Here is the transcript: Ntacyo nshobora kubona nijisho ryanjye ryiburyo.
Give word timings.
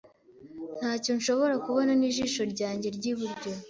Ntacyo 0.77 1.11
nshobora 1.19 1.55
kubona 1.65 1.91
nijisho 1.99 2.43
ryanjye 2.53 2.87
ryiburyo. 2.97 3.49